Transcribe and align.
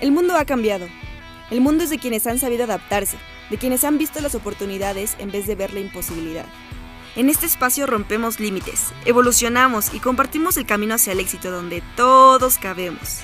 El 0.00 0.12
mundo 0.12 0.36
ha 0.36 0.44
cambiado. 0.44 0.86
El 1.50 1.62
mundo 1.62 1.84
es 1.84 1.90
de 1.90 1.98
quienes 1.98 2.26
han 2.26 2.38
sabido 2.38 2.64
adaptarse, 2.64 3.16
de 3.48 3.56
quienes 3.56 3.82
han 3.82 3.96
visto 3.96 4.20
las 4.20 4.34
oportunidades 4.34 5.16
en 5.18 5.30
vez 5.30 5.46
de 5.46 5.54
ver 5.54 5.72
la 5.72 5.80
imposibilidad. 5.80 6.44
En 7.14 7.30
este 7.30 7.46
espacio 7.46 7.86
rompemos 7.86 8.38
límites, 8.38 8.92
evolucionamos 9.06 9.94
y 9.94 10.00
compartimos 10.00 10.58
el 10.58 10.66
camino 10.66 10.94
hacia 10.94 11.14
el 11.14 11.20
éxito 11.20 11.50
donde 11.50 11.82
todos 11.96 12.58
cabemos. 12.58 13.20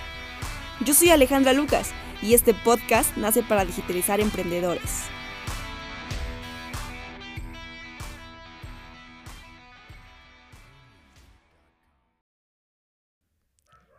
Yo 0.81 0.95
soy 0.95 1.11
Alejandra 1.11 1.53
Lucas 1.53 1.91
y 2.23 2.33
este 2.33 2.55
podcast 2.55 3.15
nace 3.19 3.43
para 3.43 3.67
digitalizar 3.67 4.21
emprendedores. 4.21 5.03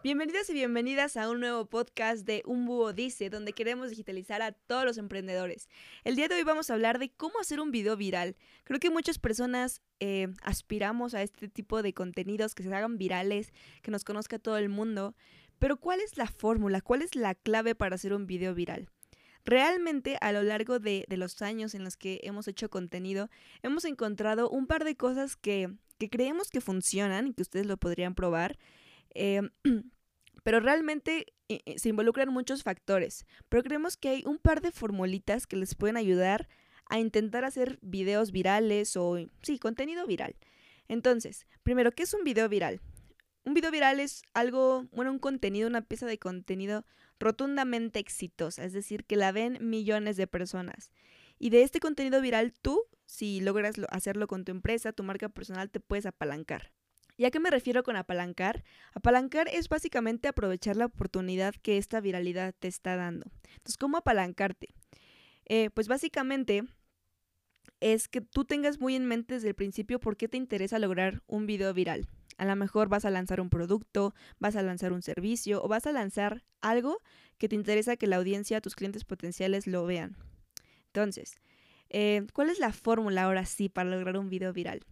Bienvenidos 0.03 0.49
y 0.49 0.53
bienvenidas 0.53 1.15
a 1.15 1.29
un 1.29 1.39
nuevo 1.39 1.65
podcast 1.65 2.25
de 2.25 2.43
Un 2.45 2.65
Búho 2.65 2.91
Dice, 2.91 3.29
donde 3.29 3.53
queremos 3.53 3.89
digitalizar 3.89 4.41
a 4.41 4.51
todos 4.51 4.83
los 4.83 4.97
emprendedores. 4.97 5.69
El 6.03 6.17
día 6.17 6.27
de 6.27 6.35
hoy 6.35 6.43
vamos 6.43 6.69
a 6.69 6.73
hablar 6.73 6.99
de 6.99 7.09
cómo 7.13 7.39
hacer 7.39 7.61
un 7.61 7.71
video 7.71 7.95
viral. 7.95 8.35
Creo 8.65 8.81
que 8.81 8.89
muchas 8.89 9.17
personas 9.17 9.81
eh, 10.01 10.27
aspiramos 10.41 11.13
a 11.13 11.21
este 11.21 11.47
tipo 11.47 11.81
de 11.81 11.93
contenidos 11.93 12.53
que 12.53 12.63
se 12.63 12.75
hagan 12.75 12.97
virales, 12.97 13.53
que 13.81 13.91
nos 13.91 14.03
conozca 14.03 14.39
todo 14.39 14.57
el 14.57 14.67
mundo. 14.67 15.15
Pero 15.57 15.77
¿cuál 15.77 16.01
es 16.01 16.17
la 16.17 16.27
fórmula? 16.27 16.81
¿Cuál 16.81 17.01
es 17.01 17.15
la 17.15 17.33
clave 17.33 17.73
para 17.73 17.95
hacer 17.95 18.13
un 18.13 18.27
video 18.27 18.53
viral? 18.53 18.89
Realmente 19.45 20.17
a 20.19 20.33
lo 20.33 20.43
largo 20.43 20.79
de, 20.79 21.05
los 21.07 21.41
años 21.41 21.75
en 21.75 21.85
los 21.85 21.95
que 21.95 22.19
hemos 22.23 22.49
hecho 22.49 22.69
contenido, 22.69 23.29
hemos 23.61 23.85
encontrado 23.85 24.49
un 24.49 24.67
par 24.67 24.83
de 24.83 24.97
cosas 24.97 25.37
que, 25.37 25.73
creemos 26.11 26.49
que 26.49 26.59
funcionan 26.59 27.27
y 27.27 27.33
que 27.33 27.43
ustedes 27.43 27.67
lo 27.67 27.77
podrían 27.77 28.15
probar. 28.15 28.59
Eh, 29.15 29.41
pero 30.43 30.59
realmente 30.59 31.33
eh, 31.49 31.61
eh, 31.65 31.79
se 31.79 31.89
involucran 31.89 32.29
muchos 32.29 32.63
factores. 32.63 33.25
Pero 33.49 33.63
creemos 33.63 33.97
que 33.97 34.09
hay 34.09 34.23
un 34.25 34.37
par 34.37 34.61
de 34.61 34.71
formulitas 34.71 35.47
que 35.47 35.55
les 35.55 35.75
pueden 35.75 35.97
ayudar 35.97 36.47
a 36.89 36.99
intentar 36.99 37.45
hacer 37.45 37.79
videos 37.81 38.31
virales 38.31 38.95
o, 38.97 39.17
sí, 39.41 39.57
contenido 39.57 40.05
viral. 40.05 40.35
Entonces, 40.87 41.47
primero, 41.63 41.91
¿qué 41.91 42.03
es 42.03 42.13
un 42.13 42.23
video 42.23 42.49
viral? 42.49 42.81
Un 43.45 43.53
video 43.53 43.71
viral 43.71 43.99
es 43.99 44.21
algo, 44.33 44.87
bueno, 44.91 45.11
un 45.11 45.19
contenido, 45.19 45.67
una 45.67 45.81
pieza 45.81 46.05
de 46.05 46.19
contenido 46.19 46.85
rotundamente 47.19 47.99
exitosa, 47.99 48.63
es 48.63 48.73
decir, 48.73 49.05
que 49.05 49.15
la 49.15 49.31
ven 49.31 49.57
millones 49.61 50.17
de 50.17 50.27
personas. 50.27 50.91
Y 51.39 51.49
de 51.49 51.63
este 51.63 51.79
contenido 51.79 52.21
viral, 52.21 52.53
tú, 52.53 52.83
si 53.05 53.41
logras 53.41 53.75
hacerlo 53.89 54.27
con 54.27 54.45
tu 54.45 54.51
empresa, 54.51 54.93
tu 54.93 55.03
marca 55.03 55.29
personal, 55.29 55.69
te 55.69 55.79
puedes 55.79 56.05
apalancar. 56.05 56.71
¿Y 57.15 57.25
a 57.25 57.31
qué 57.31 57.39
me 57.39 57.51
refiero 57.51 57.83
con 57.83 57.95
apalancar? 57.95 58.63
Apalancar 58.93 59.47
es 59.47 59.69
básicamente 59.69 60.27
aprovechar 60.27 60.75
la 60.75 60.85
oportunidad 60.85 61.53
que 61.55 61.77
esta 61.77 62.01
viralidad 62.01 62.55
te 62.57 62.67
está 62.67 62.95
dando. 62.95 63.27
Entonces, 63.51 63.77
¿cómo 63.77 63.97
apalancarte? 63.97 64.73
Eh, 65.45 65.69
pues 65.71 65.87
básicamente 65.87 66.63
es 67.79 68.07
que 68.07 68.21
tú 68.21 68.45
tengas 68.45 68.79
muy 68.79 68.95
en 68.95 69.05
mente 69.05 69.35
desde 69.35 69.49
el 69.49 69.55
principio 69.55 69.99
por 69.99 70.17
qué 70.17 70.27
te 70.27 70.37
interesa 70.37 70.79
lograr 70.79 71.21
un 71.27 71.45
video 71.45 71.73
viral. 71.73 72.07
A 72.37 72.45
lo 72.45 72.55
mejor 72.55 72.89
vas 72.89 73.05
a 73.05 73.11
lanzar 73.11 73.41
un 73.41 73.49
producto, 73.49 74.15
vas 74.39 74.55
a 74.55 74.63
lanzar 74.63 74.93
un 74.93 75.01
servicio 75.01 75.63
o 75.63 75.67
vas 75.67 75.85
a 75.85 75.91
lanzar 75.91 76.43
algo 76.61 76.99
que 77.37 77.47
te 77.47 77.55
interesa 77.55 77.95
que 77.95 78.07
la 78.07 78.15
audiencia, 78.15 78.61
tus 78.61 78.75
clientes 78.75 79.03
potenciales 79.03 79.67
lo 79.67 79.85
vean. 79.85 80.17
Entonces, 80.87 81.35
eh, 81.89 82.25
¿cuál 82.33 82.49
es 82.49 82.59
la 82.59 82.71
fórmula 82.71 83.23
ahora 83.23 83.45
sí 83.45 83.69
para 83.69 83.89
lograr 83.89 84.17
un 84.17 84.29
video 84.29 84.53
viral? 84.53 84.83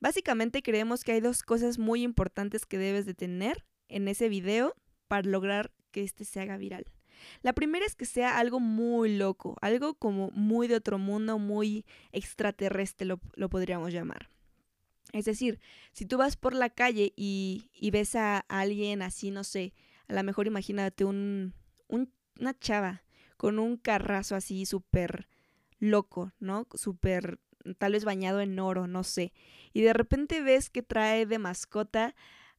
Básicamente 0.00 0.62
creemos 0.62 1.02
que 1.04 1.12
hay 1.12 1.20
dos 1.20 1.42
cosas 1.42 1.78
muy 1.78 2.02
importantes 2.02 2.66
que 2.66 2.78
debes 2.78 3.06
de 3.06 3.14
tener 3.14 3.64
en 3.88 4.08
ese 4.08 4.28
video 4.28 4.74
para 5.08 5.28
lograr 5.28 5.72
que 5.90 6.02
este 6.02 6.24
se 6.24 6.40
haga 6.40 6.56
viral. 6.56 6.86
La 7.42 7.52
primera 7.52 7.84
es 7.84 7.94
que 7.94 8.04
sea 8.04 8.38
algo 8.38 8.60
muy 8.60 9.16
loco, 9.16 9.56
algo 9.60 9.94
como 9.94 10.30
muy 10.30 10.68
de 10.68 10.76
otro 10.76 10.98
mundo, 10.98 11.38
muy 11.38 11.84
extraterrestre 12.12 13.06
lo, 13.06 13.48
podríamos 13.48 13.92
llamar. 13.92 14.30
Es 15.12 15.24
decir, 15.24 15.58
si 15.92 16.04
tú 16.06 16.18
vas 16.18 16.36
por 16.36 16.54
la 16.54 16.70
calle 16.70 17.12
y, 17.16 17.70
ves 17.92 18.14
a 18.14 18.38
alguien 18.48 19.02
así, 19.02 19.30
no 19.30 19.42
sé, 19.42 19.72
a 20.06 20.12
lo 20.12 20.22
mejor 20.22 20.46
imagínate 20.46 21.04
un, 21.04 21.54
una 21.88 22.58
chava 22.58 23.02
con 23.36 23.58
un 23.58 23.76
carrazo 23.76 24.36
así 24.36 24.66
súper 24.66 25.28
loco, 25.78 26.32
¿no? 26.40 26.66
Súper 26.74 27.40
tal 27.78 27.92
vez 27.92 28.04
bañado 28.04 28.40
en 28.40 28.58
oro, 28.58 28.86
no 28.86 29.04
sé. 29.04 29.32
Y 29.72 29.82
de 29.82 29.92
repente 29.92 30.42
ves 30.42 30.70
que 30.70 30.82
trae 30.82 31.26
de 31.26 31.38
mascota 31.38 32.14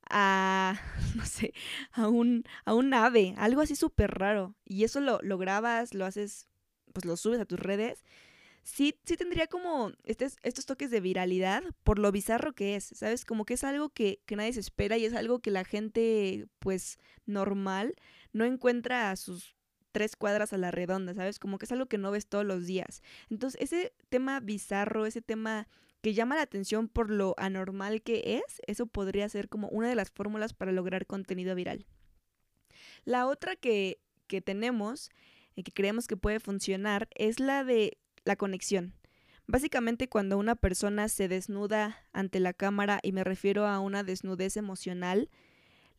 a, 0.10 0.80
no 1.16 1.26
sé, 1.26 1.54
a 1.92 2.08
un, 2.08 2.44
a 2.66 2.74
un 2.74 2.94
ave, 2.94 3.34
algo 3.38 3.62
así 3.62 3.76
súper 3.76 4.12
raro. 4.12 4.56
Y 4.66 4.84
eso 4.84 5.00
lo, 5.00 5.20
lo 5.22 5.38
grabas, 5.38 5.94
lo 5.94 6.06
haces, 6.06 6.48
pues 6.94 7.06
lo 7.06 7.18
subes 7.18 7.40
a 7.40 7.46
tus 7.46 7.59
redes. 7.59 8.04
Sí, 8.64 9.00
sí 9.06 9.18
tendría 9.18 9.48
como 9.48 9.92
estos, 10.04 10.66
toques 10.66 10.92
de 10.92 11.00
viralidad 11.00 11.64
por 11.84 11.98
lo 11.98 12.12
bizarro 12.12 12.54
que 12.54 12.76
es, 12.76 12.92
¿sabes? 12.94 13.26
Como 13.26 13.46
que 13.46 13.56
es 13.56 13.64
algo 13.64 13.90
que, 13.90 14.22
que 14.26 14.36
nadie 14.36 14.54
se 14.54 14.59
espera 14.59 14.98
y 14.98 15.06
es 15.06 15.14
algo 15.14 15.40
que 15.40 15.50
la 15.50 15.64
gente, 15.64 16.48
pues, 16.59 17.00
normal 17.26 17.96
no 18.32 18.46
encuentra 18.46 19.12
a 19.12 19.16
sus 19.16 19.56
tres 19.92 20.16
cuadras 20.16 20.54
a 20.54 20.58
la 20.58 20.72
redonda, 20.72 21.14
¿sabes? 21.14 21.40
Como 21.40 21.58
que 21.58 21.66
es 21.66 21.72
algo 21.72 21.88
que 21.88 21.98
no 21.98 22.12
ves 22.12 22.28
todos 22.28 22.46
los 22.46 22.66
días. 22.66 23.02
Entonces, 23.30 23.60
ese 23.62 23.94
tema 24.10 24.40
bizarro, 24.40 25.06
ese 25.06 25.22
tema 25.22 25.68
que 26.02 26.14
llama 26.14 26.36
la 26.36 26.44
atención 26.44 26.88
por 26.88 27.10
lo 27.10 27.36
anormal 27.38 28.02
que 28.02 28.42
es, 28.46 28.62
eso 28.68 28.86
podría 28.86 29.28
ser 29.30 29.50
como 29.50 29.68
una 29.70 29.90
de 29.90 29.96
las 29.96 30.12
fórmulas 30.12 30.54
para 30.54 30.72
lograr 30.72 31.06
contenido 31.06 31.56
viral. 31.56 31.86
La 33.04 33.28
otra 33.28 33.56
que, 33.56 34.00
que 34.28 34.42
tenemos 34.42 35.10
y 35.56 35.64
que 35.64 35.72
creemos 35.72 36.08
que 36.08 36.16
puede 36.18 36.40
funcionar 36.40 37.10
es 37.16 37.40
la 37.40 37.64
de 37.64 37.98
la 38.24 38.36
conexión. 38.36 38.94
Básicamente 39.48 40.08
cuando 40.08 40.38
una 40.38 40.56
persona 40.56 41.10
se 41.10 41.28
desnuda 41.28 41.98
ante 42.14 42.40
la 42.40 42.54
cámara, 42.54 43.00
y 43.02 43.12
me 43.12 43.24
refiero 43.24 43.66
a 43.66 43.80
una 43.80 44.04
desnudez 44.04 44.58
emocional, 44.58 45.30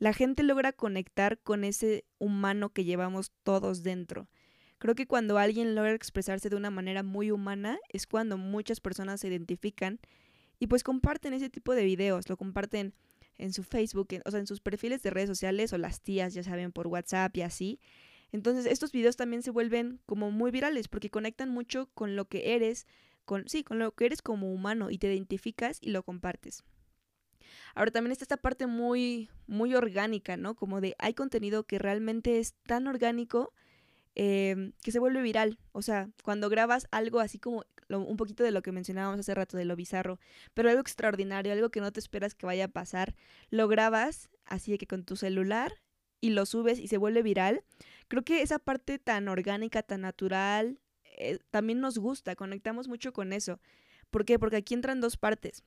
la 0.01 0.15
gente 0.15 0.43
logra 0.43 0.73
conectar 0.73 1.39
con 1.39 1.63
ese 1.63 2.05
humano 2.19 2.71
que 2.71 2.85
llevamos 2.85 3.33
todos 3.43 3.83
dentro. 3.83 4.29
Creo 4.79 4.95
que 4.95 5.07
cuando 5.07 5.37
alguien 5.37 5.75
logra 5.75 5.93
expresarse 5.93 6.49
de 6.49 6.57
una 6.57 6.71
manera 6.71 7.03
muy 7.03 7.31
humana 7.31 7.79
es 7.91 8.07
cuando 8.07 8.39
muchas 8.39 8.81
personas 8.81 9.21
se 9.21 9.29
identifican 9.29 10.01
y 10.59 10.69
pues 10.69 10.83
comparten 10.83 11.35
ese 11.35 11.51
tipo 11.51 11.75
de 11.75 11.85
videos, 11.85 12.31
lo 12.31 12.39
comparten 12.39 12.95
en 13.37 13.53
su 13.53 13.63
Facebook, 13.63 14.09
o 14.25 14.31
sea, 14.31 14.41
en 14.41 14.47
sus 14.47 14.61
perfiles 14.61 15.03
de 15.03 15.11
redes 15.11 15.29
sociales 15.29 15.73
o 15.75 15.79
las 15.79 16.01
tías, 16.01 16.33
ya 16.33 16.43
saben, 16.43 16.73
por 16.73 16.87
WhatsApp 16.87 17.37
y 17.37 17.43
así. 17.43 17.79
Entonces, 18.33 18.65
estos 18.65 18.93
videos 18.93 19.17
también 19.17 19.43
se 19.43 19.51
vuelven 19.51 20.01
como 20.07 20.31
muy 20.31 20.51
virales 20.51 20.89
porque 20.89 21.11
conectan 21.11 21.51
mucho 21.51 21.91
con 21.93 22.17
lo 22.17 22.27
que 22.27 22.55
eres, 22.55 22.87
con 23.27 23.49
sí, 23.49 23.65
con 23.65 23.79
lo 23.79 23.93
que 23.93 24.07
eres 24.07 24.23
como 24.23 24.51
humano 24.51 24.91
y 24.91 24.97
te 24.97 25.09
identificas 25.13 25.79
y 25.83 25.91
lo 25.91 26.03
compartes. 26.03 26.65
Ahora 27.75 27.91
también 27.91 28.13
está 28.13 28.25
esta 28.25 28.37
parte 28.37 28.67
muy, 28.67 29.31
muy 29.47 29.75
orgánica, 29.75 30.37
¿no? 30.37 30.55
Como 30.55 30.81
de 30.81 30.95
hay 30.99 31.15
contenido 31.15 31.65
que 31.65 31.79
realmente 31.79 32.39
es 32.39 32.55
tan 32.67 32.87
orgánico 32.87 33.53
em, 34.15 34.73
que 34.83 34.93
se 34.93 34.99
vuelve 34.99 35.23
viral. 35.23 35.59
O 35.73 35.83
sea, 35.83 36.11
cuando 36.23 36.49
grabas 36.49 36.87
algo 36.91 37.21
así 37.21 37.39
como 37.39 37.65
un 37.89 38.17
poquito 38.17 38.45
de 38.45 38.53
lo 38.53 38.63
que 38.63 38.73
mencionábamos 38.73 39.21
hace 39.21 39.35
rato, 39.35 39.57
de 39.57 39.65
lo 39.65 39.77
bizarro, 39.77 40.19
pero 40.55 40.69
algo 40.69 40.81
extraordinario, 40.81 41.53
algo 41.53 41.71
que 41.71 41.81
no 41.81 41.93
te 41.93 42.01
esperas 42.01 42.35
que 42.35 42.47
vaya 42.47 42.67
a 42.67 42.69
pasar, 42.69 43.15
lo 43.51 43.67
grabas 43.69 44.31
así 44.47 44.71
de 44.73 44.79
que 44.79 44.87
con 44.87 45.05
tu 45.05 45.17
celular 45.17 45.73
y 46.21 46.31
lo 46.31 46.47
subes 46.47 46.79
y 46.79 46.89
se 46.89 46.99
vuelve 46.99 47.23
viral. 47.23 47.65
Creo 48.09 48.23
que 48.23 48.43
esa 48.43 48.59
parte 48.59 48.99
tan 48.99 49.29
orgánica, 49.29 49.83
tan 49.83 50.03
natural, 50.03 50.79
eh, 51.17 51.39
también 51.51 51.81
nos 51.81 51.99
gusta, 51.99 52.37
conectamos 52.37 52.89
mucho 52.89 53.13
con 53.13 53.33
eso. 53.33 53.61
¿Por 54.11 54.25
qué? 54.25 54.39
Porque 54.39 54.57
aquí 54.57 54.75
entran 54.75 55.01
dos 55.01 55.17
partes 55.17 55.65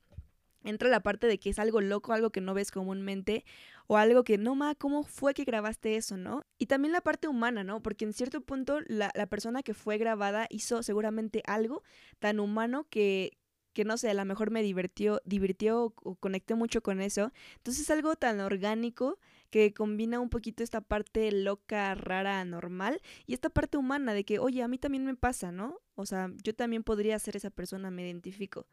entra 0.64 0.90
la 0.90 1.02
parte 1.02 1.28
de 1.28 1.40
que 1.40 1.50
es 1.50 1.60
algo 1.60 1.82
loco, 1.82 2.14
algo 2.14 2.32
que 2.32 2.42
no 2.42 2.54
ves 2.54 2.72
comúnmente, 2.72 3.46
o 3.88 3.98
algo 3.98 4.24
que, 4.24 4.38
no, 4.38 4.56
ma, 4.56 4.76
¿cómo 4.76 5.04
fue 5.04 5.34
que 5.34 5.44
grabaste 5.44 5.96
eso, 5.96 6.18
no? 6.18 6.44
Y 6.58 6.68
también 6.68 6.94
la 6.94 7.02
parte 7.02 7.28
humana, 7.28 7.64
¿no? 7.64 7.82
Porque 7.82 8.06
en 8.06 8.14
cierto 8.14 8.42
punto 8.42 8.80
la, 8.88 9.12
la 9.16 9.28
persona 9.28 9.64
que 9.64 9.74
fue 9.74 9.98
grabada 9.98 10.48
hizo 10.50 10.84
seguramente 10.84 11.44
algo 11.46 11.84
tan 12.20 12.40
humano 12.40 12.88
que, 12.90 13.38
que 13.74 13.86
no 13.86 13.98
sé, 13.98 14.10
a 14.10 14.14
lo 14.14 14.24
mejor 14.26 14.52
me 14.52 14.64
divirtió, 14.64 15.22
divirtió 15.26 15.94
o 16.04 16.16
conecté 16.16 16.56
mucho 16.56 16.82
con 16.82 17.02
eso. 17.02 17.32
Entonces 17.58 17.84
es 17.84 17.92
algo 17.92 18.16
tan 18.16 18.40
orgánico 18.40 19.20
que 19.50 19.74
combina 19.74 20.20
un 20.20 20.30
poquito 20.30 20.64
esta 20.64 20.82
parte 20.82 21.32
loca, 21.32 21.94
rara, 21.96 22.44
normal 22.46 23.02
y 23.26 23.34
esta 23.34 23.50
parte 23.50 23.78
humana 23.78 24.14
de 24.14 24.24
que, 24.24 24.40
oye, 24.40 24.64
a 24.64 24.68
mí 24.68 24.78
también 24.78 25.06
me 25.06 25.16
pasa, 25.16 25.52
¿no? 25.52 25.80
O 25.96 26.06
sea, 26.06 26.32
yo 26.44 26.56
también 26.56 26.84
podría 26.84 27.20
ser 27.20 27.36
esa 27.36 27.50
persona, 27.50 27.92
me 27.92 28.04
identifico. 28.04 28.68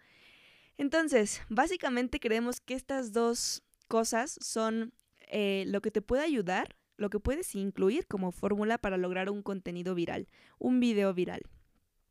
Entonces, 0.80 1.42
básicamente 1.50 2.20
creemos 2.20 2.62
que 2.62 2.72
estas 2.72 3.12
dos 3.12 3.62
cosas 3.86 4.38
son 4.40 4.94
eh, 5.28 5.64
lo 5.66 5.82
que 5.82 5.90
te 5.90 6.00
puede 6.00 6.22
ayudar, 6.22 6.74
lo 6.96 7.10
que 7.10 7.20
puedes 7.20 7.54
incluir 7.54 8.06
como 8.06 8.32
fórmula 8.32 8.78
para 8.78 8.96
lograr 8.96 9.28
un 9.28 9.42
contenido 9.42 9.94
viral, 9.94 10.26
un 10.58 10.80
video 10.80 11.12
viral. 11.12 11.42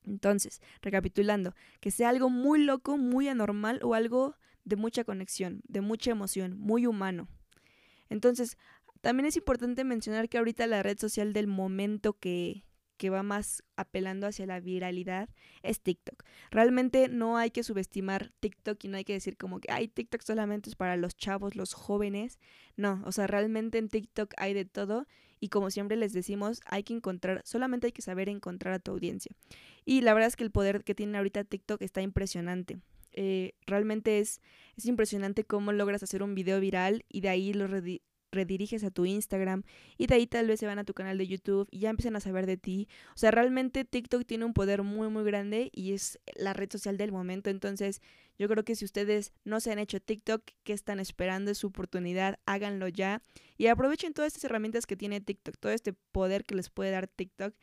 Entonces, 0.06 0.62
recapitulando, 0.84 1.56
que 1.80 1.90
sea 1.90 2.10
algo 2.10 2.30
muy 2.30 2.64
loco, 2.64 3.00
muy 3.00 3.28
anormal 3.28 3.80
o 3.82 3.96
algo 3.96 4.36
de 4.66 4.76
mucha 4.76 5.04
conexión, 5.04 5.62
de 5.68 5.82
mucha 5.82 6.12
emoción, 6.12 6.56
muy 6.60 6.86
humano. 6.86 7.28
Entonces, 8.08 8.56
También 9.02 9.26
es 9.26 9.38
importante 9.38 9.84
mencionar 9.84 10.30
que 10.30 10.38
ahorita 10.38 10.68
la 10.68 10.84
red 10.84 11.00
social 11.00 11.34
del 11.34 11.48
momento 11.48 12.20
que, 12.20 12.66
que 13.00 13.10
va 13.10 13.24
más 13.24 13.64
apelando 13.78 14.28
hacia 14.28 14.46
la 14.46 14.60
viralidad 14.60 15.30
es 15.64 15.82
TikTok. 15.82 16.24
Realmente 16.52 17.08
no 17.08 17.38
hay 17.38 17.50
que 17.50 17.64
subestimar 17.64 18.34
TikTok 18.42 18.84
y 18.84 18.90
no 18.90 18.98
hay 18.98 19.06
que 19.06 19.14
decir 19.14 19.38
como 19.38 19.62
que, 19.62 19.72
ay, 19.72 19.88
TikTok 19.88 20.22
solamente 20.22 20.70
es 20.70 20.76
para 20.76 20.98
los 20.98 21.16
chavos, 21.16 21.56
los 21.56 21.74
jóvenes. 21.74 22.38
No, 22.76 23.02
o 23.06 23.14
sea, 23.14 23.26
realmente 23.26 23.78
en 23.78 23.88
TikTok 23.88 24.34
hay 24.38 24.54
de 24.54 24.66
todo 24.66 25.08
y 25.40 25.48
como 25.48 25.72
siempre 25.72 25.96
les 25.96 26.12
decimos, 26.12 26.60
hay 26.66 26.84
que 26.84 26.94
encontrar, 26.94 27.42
solamente 27.46 27.88
hay 27.88 27.94
que 27.94 28.02
saber 28.02 28.28
encontrar 28.28 28.74
a 28.74 28.80
tu 28.80 28.92
audiencia. 28.92 29.32
Y 29.86 30.02
la 30.02 30.14
verdad 30.14 30.28
es 30.28 30.36
que 30.36 30.44
el 30.44 30.52
poder 30.52 30.84
que 30.84 30.94
tiene 30.94 31.18
ahorita 31.18 31.46
TikTok 31.46 31.82
está 31.82 32.02
impresionante. 32.02 32.80
Eh, 33.14 33.54
realmente 33.66 34.20
es, 34.20 34.42
es 34.76 34.86
impresionante 34.86 35.46
cómo 35.46 35.72
logras 35.72 36.04
hacer 36.04 36.22
un 36.22 36.36
video 36.36 36.60
viral 36.60 37.06
y 37.08 37.22
de 37.22 37.30
ahí 37.30 37.54
lo, 37.54 37.68
rediriges 38.32 38.84
a 38.84 38.92
tu 38.92 39.06
Instagram 39.06 39.64
y 39.98 40.08
de 40.08 40.16
ahí 40.16 40.28
tal 40.28 40.48
vez 40.48 40.60
se 40.60 40.66
van 40.66 40.80
a 40.80 40.84
tu 40.84 40.94
canal 40.94 41.18
de 41.18 41.28
YouTube 41.28 41.68
y 41.72 41.80
ya 41.80 41.90
empiezan 41.90 42.16
a 42.16 42.20
saber 42.20 42.46
de 42.46 42.58
ti. 42.58 42.88
O 43.16 43.18
sea, 43.18 43.32
realmente 43.32 43.86
TikTok 43.86 44.26
tiene 44.26 44.46
un 44.46 44.54
poder 44.54 44.84
muy 44.84 45.10
muy 45.10 45.24
grande 45.24 45.70
y 45.74 45.94
es 45.94 46.20
la 46.36 46.54
red 46.54 46.72
social 46.72 46.98
del 46.98 47.12
momento. 47.12 47.50
Entonces, 47.50 48.02
yo 48.38 48.48
creo 48.48 48.64
que 48.64 48.76
si 48.76 48.86
ustedes 48.86 49.34
no 49.44 49.60
se 49.60 49.72
han 49.72 49.80
hecho 49.80 50.00
TikTok, 50.00 50.44
¿qué 50.64 50.74
están 50.74 51.00
esperando? 51.00 51.52
Es 51.52 51.58
su 51.58 51.68
oportunidad, 51.68 52.40
háganlo 52.46 52.88
ya 52.88 53.22
y 53.58 53.68
aprovechen 53.68 54.14
todas 54.14 54.34
estas 54.34 54.46
herramientas 54.46 54.86
que 54.86 54.96
tiene 54.96 55.22
TikTok, 55.22 55.58
todo 55.58 55.72
este 55.72 55.94
poder 55.94 56.46
que 56.46 56.56
les 56.56 56.70
puede 56.70 56.92
dar 56.92 57.08
TikTok 57.08 57.54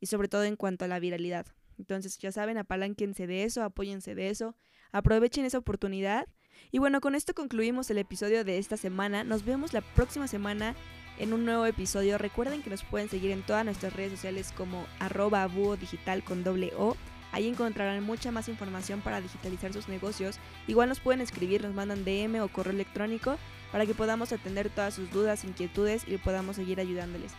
y 0.00 0.06
sobre 0.06 0.28
todo 0.28 0.44
en 0.44 0.56
cuanto 0.56 0.84
a 0.84 0.88
la 0.88 0.98
viralidad. 0.98 1.46
Entonces, 1.78 2.18
ya 2.18 2.32
saben, 2.32 2.58
apalánquense 2.58 3.26
de 3.26 3.44
eso, 3.44 3.62
apóyense 3.62 4.14
de 4.14 4.30
eso, 4.30 4.56
aprovechen 4.92 5.44
esa 5.44 5.58
oportunidad 5.58 6.26
y 6.72 6.78
bueno, 6.78 7.00
con 7.00 7.14
esto 7.14 7.34
concluimos 7.34 7.90
el 7.90 7.98
episodio 7.98 8.44
de 8.44 8.58
esta 8.58 8.76
semana. 8.76 9.24
Nos 9.24 9.44
vemos 9.44 9.72
la 9.72 9.80
próxima 9.80 10.28
semana 10.28 10.74
en 11.18 11.32
un 11.32 11.44
nuevo 11.44 11.66
episodio. 11.66 12.18
Recuerden 12.18 12.62
que 12.62 12.70
nos 12.70 12.82
pueden 12.82 13.08
seguir 13.08 13.30
en 13.30 13.42
todas 13.42 13.64
nuestras 13.64 13.92
redes 13.92 14.12
sociales 14.12 14.52
como 14.56 14.86
arroba 14.98 15.48
digital 15.80 16.24
con 16.24 16.44
doble 16.44 16.72
O. 16.76 16.96
Ahí 17.32 17.48
encontrarán 17.48 18.02
mucha 18.04 18.30
más 18.30 18.48
información 18.48 19.00
para 19.00 19.20
digitalizar 19.20 19.72
sus 19.72 19.88
negocios. 19.88 20.38
Igual 20.68 20.88
nos 20.88 21.00
pueden 21.00 21.20
escribir, 21.20 21.62
nos 21.62 21.74
mandan 21.74 22.04
DM 22.04 22.40
o 22.40 22.48
correo 22.48 22.72
electrónico 22.72 23.38
para 23.72 23.86
que 23.86 23.94
podamos 23.94 24.32
atender 24.32 24.70
todas 24.70 24.94
sus 24.94 25.10
dudas, 25.10 25.44
inquietudes 25.44 26.04
y 26.06 26.16
podamos 26.18 26.56
seguir 26.56 26.78
ayudándoles. 26.78 27.32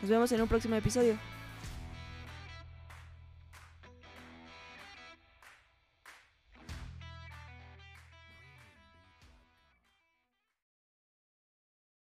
Nos 0.00 0.10
vemos 0.10 0.32
en 0.32 0.40
un 0.40 0.48
próximo 0.48 0.76
episodio. 0.76 1.18